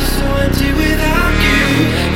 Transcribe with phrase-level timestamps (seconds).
[0.00, 2.09] so empty without you.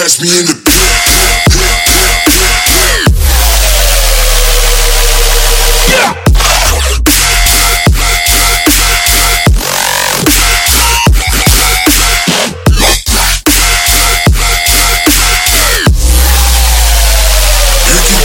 [0.00, 0.80] Catch me in the pit.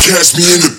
[0.05, 0.74] Catch me in the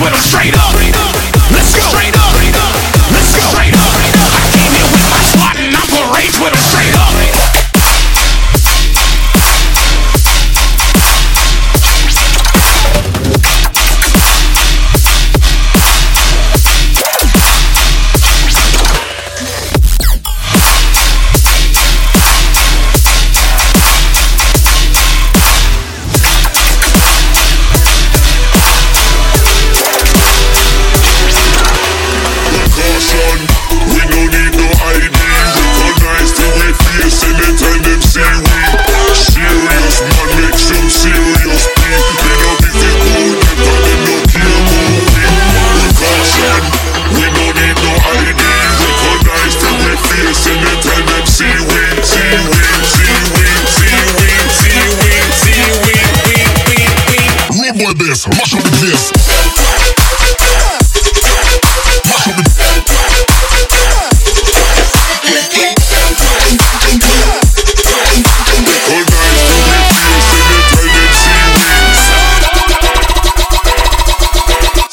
[0.00, 0.69] with them straight up.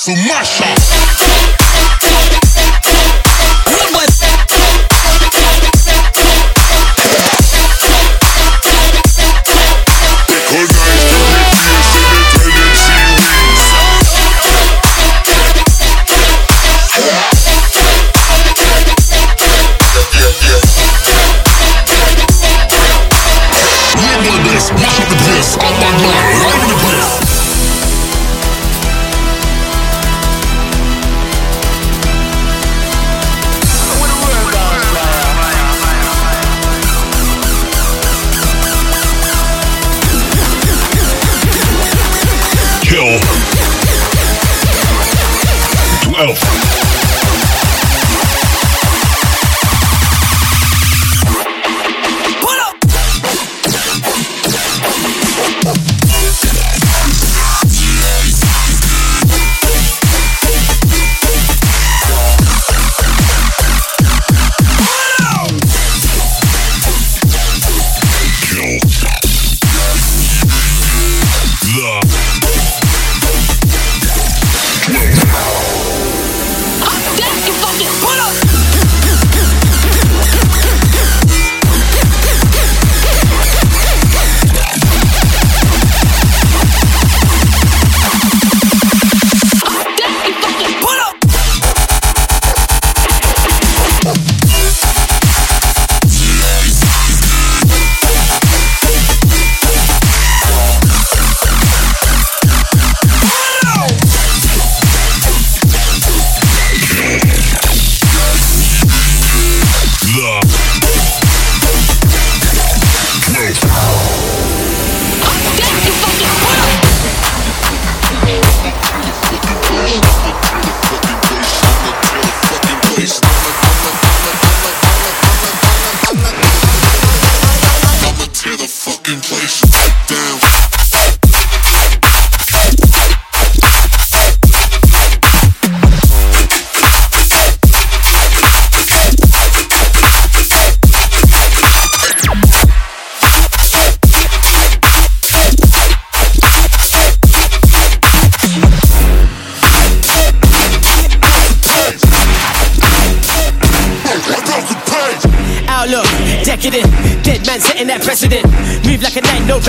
[0.07, 1.16] Sumasha.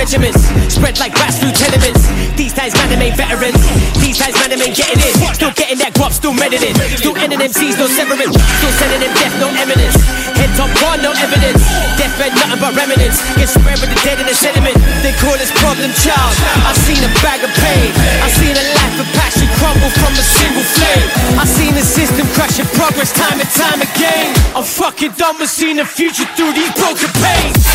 [0.08, 0.40] Regiments,
[0.72, 2.06] spread like rats through tenements.
[2.38, 3.60] These times, man, them ain't veterans.
[4.00, 5.14] These times, man, them ain't getting in.
[5.34, 6.72] Still getting that guap, still meddling.
[6.96, 8.32] Still ending MCs, no severance.
[8.32, 9.98] Still sending them death, no eminence.
[10.38, 11.60] Head top one, no evidence.
[12.00, 13.20] Deathbed, nothing but remnants.
[13.36, 14.78] Get spread with the dead in the sediment.
[15.04, 16.32] They call this problem child.
[16.64, 17.90] I've seen a bag of pain.
[18.24, 19.17] I've seen a life of passion
[19.58, 21.08] crumble from a single flame.
[21.38, 24.34] I've seen the system crash in progress time and time again.
[24.54, 27.66] I'm fucking done with seeing the future through these broken pains.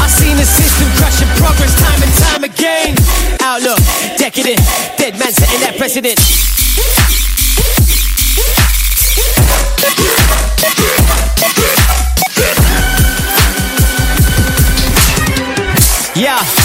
[0.00, 2.94] I've seen the system crushing progress time and time again.
[3.40, 3.80] Outlook,
[4.18, 4.60] decadent,
[4.96, 6.20] dead man setting that precedent.
[16.20, 16.59] Yeah.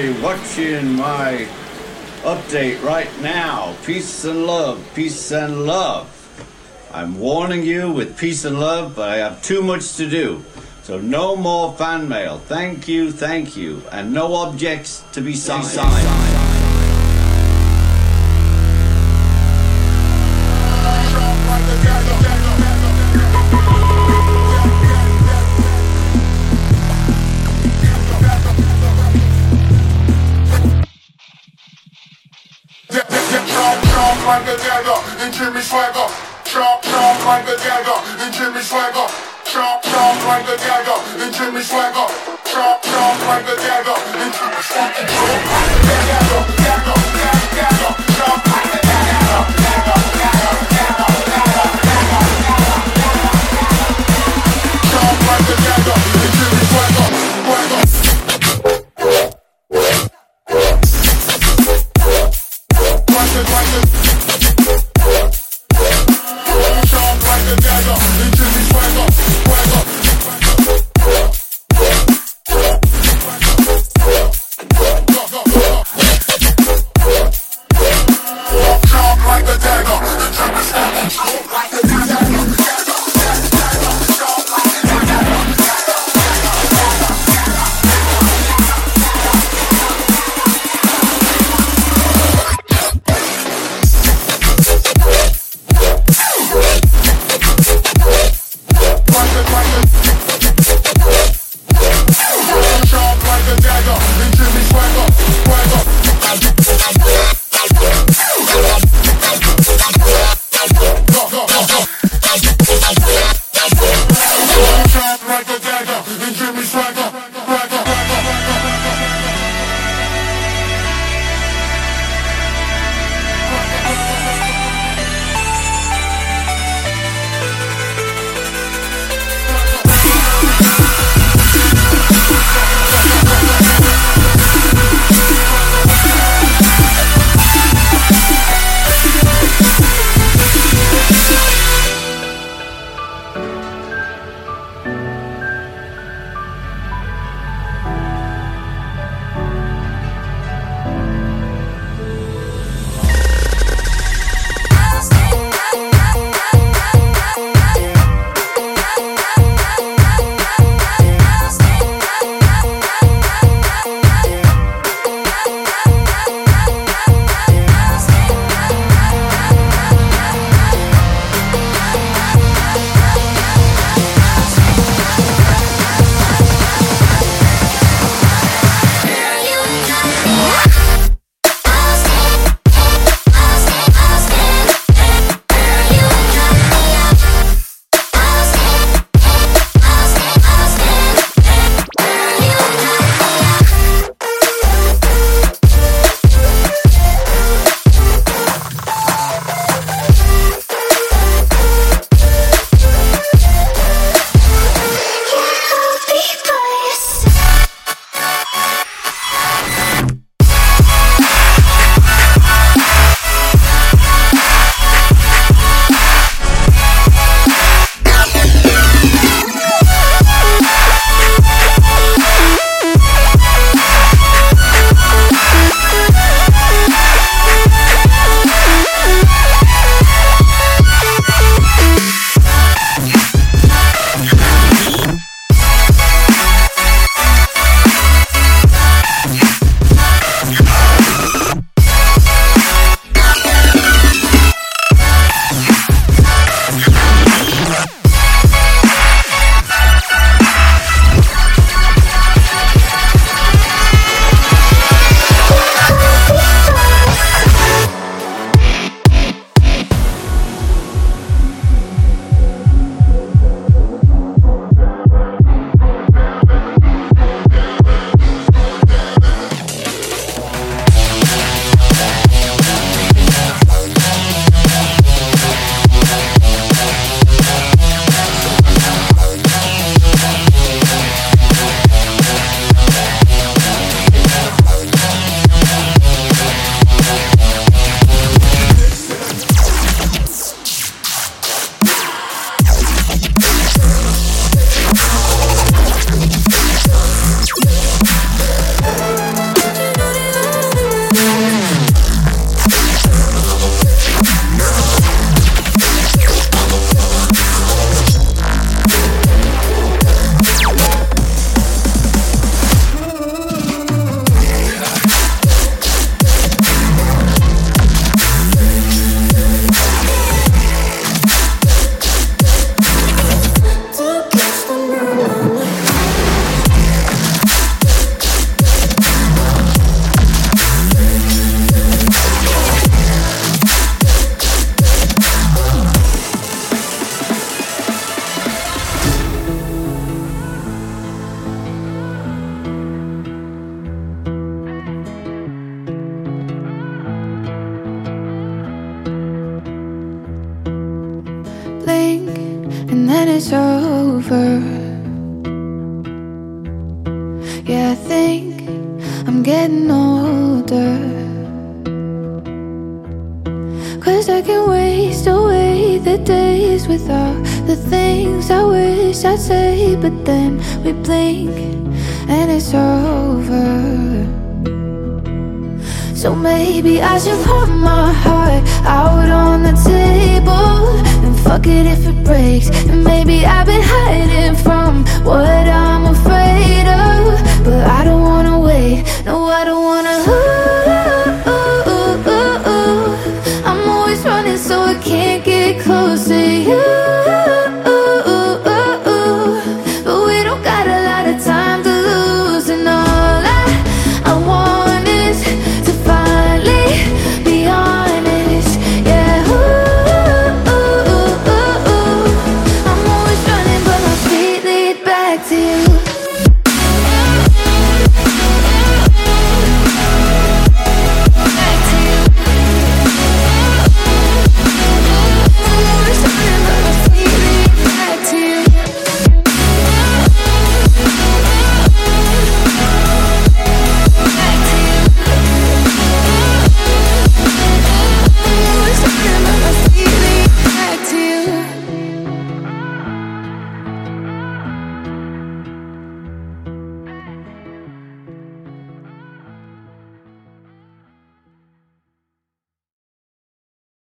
[0.00, 1.46] Everybody watching my
[2.22, 3.74] update right now.
[3.84, 6.08] Peace and love, peace and love.
[6.92, 10.42] I'm warning you with peace and love, but I have too much to do.
[10.82, 12.38] So no more fan mail.
[12.38, 13.82] Thank you, thank you.
[13.92, 16.29] And no objects to be signed.
[35.60, 36.08] Jimmy Swagger.
[36.46, 39.06] Sharp, sharp like a dagger in Jimmy Swagger.
[39.44, 42.08] Sharp, sharp like a dagger in Jimmy Swagger.
[42.48, 43.92] Sharp, sharp like a dagger
[44.24, 45.06] in Jimmy Swagger.
[45.06, 46.00] Sharp like a dagger.